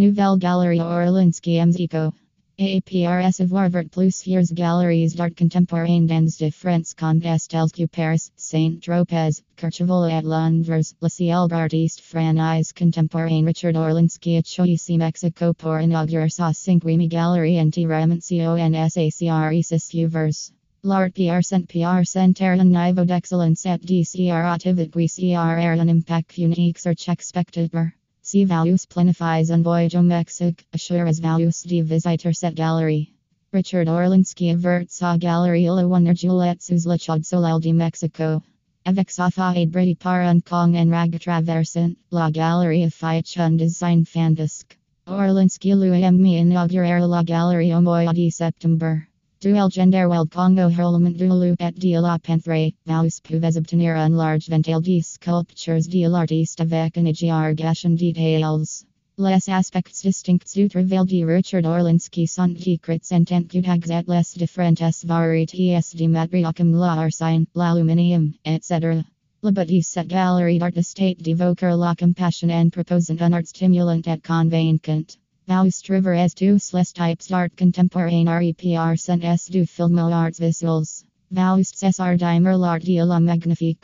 Nouvelle 0.00 0.38
Galerie 0.38 0.80
Orlinski 0.80 1.62
Mexico. 1.62 2.10
APRS 2.58 3.38
of 3.40 3.50
Warvert 3.50 3.90
plus 3.90 4.26
years 4.26 4.50
Galeries 4.50 5.12
d'Art 5.12 5.36
Contemporain 5.36 6.06
dans 6.06 6.38
différents 6.38 6.94
contextes 6.94 7.50
tels 7.50 7.70
que 7.70 7.86
Paris, 7.86 8.30
Saint 8.34 8.80
Tropez, 8.80 9.42
Courchevel 9.58 10.10
et 10.10 10.24
Londres, 10.24 10.94
Le 11.02 11.08
Ciel 11.10 11.48
d'Artiste 11.48 12.00
Franise 12.00 12.72
Contemporain 12.72 13.44
Richard 13.44 13.76
Orlinski 13.76 14.38
at 14.38 14.46
Choisi 14.46 14.96
Mexico 14.96 15.52
pour 15.52 15.78
inaugurer 15.78 16.30
sa 16.30 16.54
cinquième 16.54 17.06
galerie 17.06 17.60
anti 17.60 17.84
Ramencionsacre 17.84 19.62
6 19.62 19.94
Uvers. 19.96 20.50
L'art 20.82 21.10
PR 21.10 21.42
cent 21.42 21.68
PR 21.68 22.06
center 22.06 22.52
un 22.52 22.72
niveau 22.72 23.04
d'excellence 23.04 23.66
at 23.66 23.82
DCR 23.82 24.46
activit 24.46 24.90
CR 24.90 25.58
un 25.58 25.90
impact 25.90 26.38
unique 26.38 26.78
search 26.78 27.06
expected. 27.10 27.70
See 28.22 28.44
values 28.44 28.84
planifies 28.84 29.50
un 29.50 29.62
voyage 29.62 29.94
Mexique, 29.94 30.66
assures 30.74 31.18
values 31.20 31.62
de 31.62 31.80
visitor 31.80 32.34
set 32.34 32.54
gallery. 32.54 33.14
Richard 33.50 33.88
Orlinski 33.88 34.52
averts 34.52 34.92
sa 34.92 35.16
galerie 35.16 35.74
la 35.74 35.88
wonder 35.88 36.12
Juliette 36.12 36.62
sous 36.62 36.86
la 36.86 36.98
chaude 36.98 37.24
soleil 37.24 37.58
de 37.60 37.72
Mexico. 37.72 38.42
Avec 38.84 39.10
sa 39.10 39.30
faide 39.30 39.72
brady 39.72 39.94
par 39.94 40.20
un 40.20 40.42
kong 40.42 40.76
en 40.76 40.90
rag 40.90 41.18
traversant, 41.18 41.96
la 42.10 42.30
galerie 42.30 42.84
affiche 42.84 43.38
un 43.38 43.56
design 43.56 44.04
fantasque. 44.04 44.76
Orlinski 45.06 45.74
lui 45.74 46.02
me 46.10 46.38
inaugurer 46.40 47.00
la 47.08 47.22
galerie 47.24 47.72
au 47.72 47.80
mois 47.80 48.12
de 48.12 48.30
septembre. 48.30 49.09
Duel 49.42 49.70
gender 49.70 50.06
weld 50.06 50.30
Congo 50.30 50.68
hurlement 50.68 51.16
du 51.16 51.26
loup 51.26 51.56
et 51.58 51.74
de 51.74 51.98
la 51.98 52.18
penthre, 52.18 52.74
vaus 52.84 53.20
pouvez 53.20 53.56
obtenir 53.56 53.96
un 53.96 54.14
large 54.14 54.50
ventail 54.50 54.82
de 54.82 55.00
sculptures 55.00 55.88
de 55.88 56.06
l'artiste 56.08 56.60
avec 56.60 56.98
un 56.98 57.54
gachon 57.54 57.96
details. 57.96 58.84
Les 59.16 59.48
aspects 59.48 60.02
distincts 60.02 60.52
du 60.52 60.68
travail 60.68 61.06
de 61.06 61.24
Richard 61.24 61.64
Orlinski 61.64 62.26
sont 62.26 62.52
décrits 62.52 63.00
en 63.12 63.24
tant 63.24 63.48
que 63.48 63.56
et 63.56 64.02
les 64.10 64.36
différentes 64.36 65.04
varietés 65.06 65.80
de 65.94 66.06
matériaux 66.06 66.52
comme 66.54 66.74
l'arsine, 66.74 67.46
l'aluminium, 67.54 68.34
etc. 68.44 69.02
La 69.42 69.52
bâtie 69.52 69.82
cette 69.82 70.08
galerie 70.08 70.58
d'artistes 70.58 71.22
d'évoquer 71.22 71.78
la 71.78 71.94
compassion 71.94 72.50
en 72.50 72.68
proposant 72.68 73.16
un 73.22 73.32
art 73.32 73.46
stimulant 73.46 74.02
et 74.04 74.20
convaincant. 74.20 75.16
Faust 75.50 75.88
River 75.88 76.14
as 76.14 76.32
tous 76.32 76.72
les 76.72 76.92
types 76.92 77.26
d'art 77.26 77.50
contemporain 77.56 78.28
REPR 78.28 78.96
sont 78.96 79.24
s 79.24 79.48
du 79.48 79.66
filmo 79.66 80.08
arts 80.08 80.38
visuals. 80.38 81.04
Faust 81.34 81.76
César 81.76 82.16
Dimer 82.16 82.56
l'art 82.56 82.78
de 82.78 83.04
la 83.04 83.18
magnifique 83.18 83.80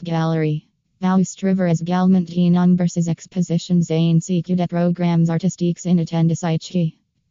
River 1.42 1.66
is 1.66 1.82
également 1.82 2.24
de 2.24 2.50
nombreuses 2.50 3.08
expositions 3.08 3.90
ainsi 3.90 4.44
que 4.44 4.54
des 4.54 4.68
programmes 4.68 5.28
artistiques 5.28 5.84
in 5.84 5.98
attendance. 5.98 6.44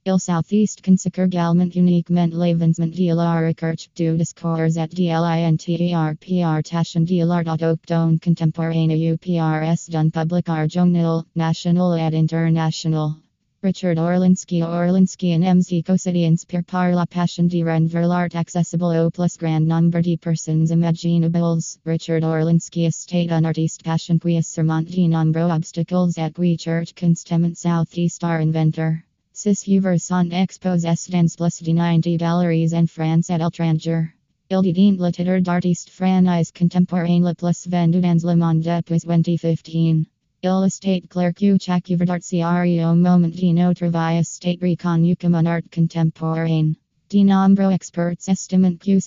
Il 0.05 0.19
Southeast 0.19 0.81
consacre 0.83 1.27
également 1.27 1.73
uniquement 1.73 2.29
la 2.33 3.39
recherche 3.39 3.87
du 3.95 4.17
discours 4.17 4.59
et 4.59 4.89
de 4.89 5.11
l'interprétation 5.13 7.05
de 7.05 7.23
l'art 7.23 7.47
autochtone 7.47 8.19
contemporain 8.19 8.89
UPRS 8.89 9.89
d'un 9.89 10.09
public 10.09 10.49
argential, 10.49 11.23
national 11.37 11.97
et 11.97 12.13
international. 12.13 13.24
Richard 13.65 13.97
Orlinski 13.97 14.61
Orlinski 14.61 15.33
and 15.33 15.43
MZ 15.43 15.99
City 15.99 16.23
inspire 16.23 16.61
par 16.61 16.93
la 16.93 17.07
passion 17.07 17.47
de 17.47 17.63
rendre 17.63 18.07
l'art 18.07 18.35
accessible 18.35 18.95
au 18.95 19.09
plus 19.09 19.37
grand 19.37 19.65
nombre 19.65 20.03
de 20.03 20.15
personnes 20.17 20.67
imaginables. 20.67 21.79
Richard 21.83 22.23
Orlinski 22.23 22.85
estate 22.85 23.31
un 23.31 23.43
artiste 23.43 23.83
passion 23.83 24.19
qui 24.19 24.39
surmonte 24.43 24.91
de 24.91 25.07
nombreux 25.07 25.49
obstacles 25.49 26.11
et 26.15 26.31
qui 26.31 26.57
church 26.57 26.93
constamment 26.93 27.57
southeast 27.57 28.23
art 28.23 28.41
inventor. 28.41 29.01
Six 29.33 29.67
uvers 29.67 29.99
sont 29.99 30.29
exposés 30.29 31.09
dans 31.09 31.35
plus 31.35 31.63
de 31.63 31.73
90 31.73 32.17
galeries 32.17 32.75
en 32.75 32.85
France 32.85 33.31
et 33.31 33.39
l'étranger. 33.39 34.13
Il 34.51 34.61
devient 34.61 34.95
le 34.99 35.11
titre 35.11 35.39
d'artiste 35.39 35.89
français 35.89 36.51
contemporain 36.53 37.19
le 37.19 37.33
plus 37.33 37.67
vendu 37.67 37.99
dans 37.99 38.23
le 38.23 38.35
monde 38.35 38.61
depuis 38.61 38.99
2015. 38.99 40.05
Il 40.45 40.63
estate 40.63 41.09
clerc 41.09 41.59
chaque 41.59 41.85
crio 41.85 42.93
moment 42.93 43.31
de 43.31 43.51
notre 43.51 43.89
vie 43.89 44.19
estate 44.19 44.61
reconnu 44.61 45.15
comme 45.17 45.33
un 45.33 45.47
art 45.47 45.67
contemporain. 45.71 46.75
De 47.09 47.23
nombreux 47.23 47.73
experts 47.73 48.29
estiment 48.29 48.77
que 48.77 48.99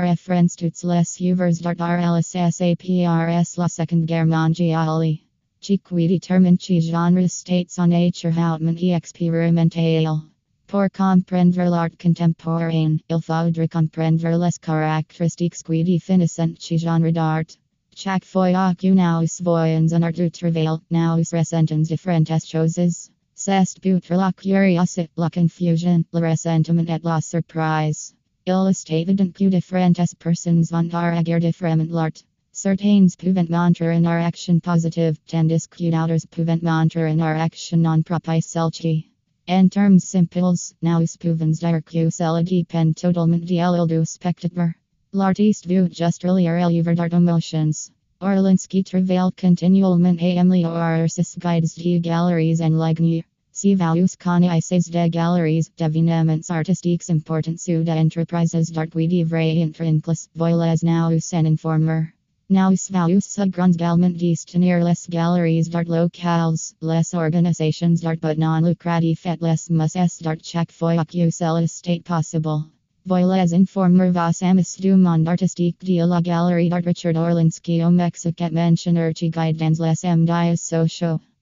référence 0.00 0.56
toutes 0.56 0.82
les 0.82 1.20
œuvres 1.20 1.52
d'art 1.76 2.00
LSSAPRS 2.00 3.58
la 3.58 3.68
Seconde 3.68 4.06
Guerre 4.06 4.24
mondiale. 4.24 5.18
Qui 5.60 5.78
détermine 6.08 6.56
que 6.56 6.80
genre 6.80 7.28
state 7.28 7.70
son 7.70 7.88
nature 7.88 8.30
hautement 8.30 8.96
expérimental. 8.96 10.22
Pour 10.66 10.88
comprendre 10.90 11.68
l'art 11.68 11.98
contemporain, 11.98 12.96
il 13.10 13.20
faudra 13.20 13.68
comprendre 13.70 14.38
les 14.38 14.58
caractéristiques 14.62 15.62
qui 15.62 15.84
définissent 15.84 16.40
ce 16.58 16.78
genre 16.78 17.12
d'art. 17.12 17.58
Chaque 17.96 18.24
fois 18.24 18.74
que 18.74 18.88
nous 18.88 19.26
voyons 19.40 19.92
un 19.92 20.02
art 20.02 20.12
du 20.12 20.28
travail, 20.28 20.68
nous 20.90 21.22
ressentons 21.32 21.78
différentes 21.78 22.44
choses. 22.44 23.08
C'est 23.36 23.80
but 23.80 24.10
la 24.10 24.32
curiosité, 24.32 25.08
la 25.16 25.30
confusion, 25.30 26.02
le 26.12 26.20
ressentiment 26.20 26.82
et 26.82 27.00
la 27.04 27.20
surprise. 27.20 28.14
Il 28.46 28.68
est 28.68 28.90
évident 28.90 29.30
que 29.32 29.48
différentes 29.48 30.14
personnes 30.18 30.62
vont 30.62 30.88
regarder 30.88 31.38
différemment 31.38 31.86
l'art. 31.88 32.24
Certains 32.52 33.06
peuvent 33.16 33.48
montrer 33.48 33.96
une 33.96 34.06
action 34.06 34.58
positive, 34.58 35.16
tandis 35.28 35.68
que 35.68 35.90
d'autres 35.90 36.26
peuvent 36.30 36.62
montrer 36.62 37.12
une 37.12 37.22
action 37.22 37.78
non 37.78 38.02
propice 38.02 38.46
celle 38.46 39.04
En 39.46 39.68
termes 39.68 40.00
simples, 40.00 40.54
nous 40.82 41.06
pouvons 41.20 41.52
dire 41.52 41.80
que 41.84 42.10
cela 42.10 42.42
dépend 42.42 42.92
totalement 42.92 43.38
de 43.38 43.44
l'île 43.44 43.86
du 43.86 44.04
spectateur. 44.04 44.74
L'artiste 45.16 45.68
veut 45.68 45.88
juste 45.92 46.24
relire 46.24 46.68
l'œuvre 46.68 46.92
d'art 46.92 47.14
emotions. 47.14 47.92
Orlinski 48.20 48.82
travaille 48.82 49.30
continuellement 49.40 50.16
et 50.18 50.36
améliore 50.36 51.06
guides 51.38 51.70
de 51.76 51.98
galeries 52.00 52.60
en 52.60 52.70
ligne. 52.70 53.22
Si 53.52 53.76
vous 53.76 54.06
connaissez 54.18 54.80
des 54.90 55.10
galeries 55.10 55.68
d'événements 55.78 56.50
artistiques 56.50 57.08
importants 57.10 57.68
ou 57.68 57.84
d'entreprises 57.84 58.72
d'art 58.72 58.88
qui 58.88 59.06
devraient 59.06 59.60
être 59.60 59.82
en 59.82 60.00
place, 60.00 60.28
voyez 60.34 60.74
nous 60.82 61.20
en 61.32 61.46
informer. 61.46 62.08
Nous 62.50 62.70
vous 62.70 63.40
également 63.40 64.10
de 64.10 64.34
soutenir 64.34 64.84
les 64.84 65.08
galeries 65.10 65.68
d'art 65.70 65.84
locales, 65.84 66.56
les 66.82 67.14
organisations 67.14 67.94
d'art 68.02 68.16
but 68.20 68.36
non 68.36 68.62
lucratif 68.62 69.26
et 69.26 69.36
les 69.40 69.70
musées 69.70 70.22
d'art 70.22 70.42
chaque 70.42 70.72
fois 70.72 71.04
que 71.04 71.30
cela 71.30 71.62
est 71.62 72.02
possible. 72.02 72.64
Voiles 73.06 73.52
informer 73.52 74.16
amis 74.40 74.78
du 74.80 74.96
monde 74.96 75.28
artistique 75.28 75.76
de 75.84 76.06
la 76.06 76.22
galerie 76.22 76.70
d'art 76.70 76.86
Richard 76.86 77.16
Orlinski 77.16 77.84
au 77.84 77.90
Mexique 77.90 78.40
et 78.40 78.50
mentionner 78.50 79.12
guide 79.12 79.58
dans 79.58 79.84
les 79.84 80.16
médias 80.16 80.56
sociaux. 80.56 81.20